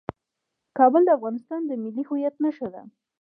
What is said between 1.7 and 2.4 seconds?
ملي هویت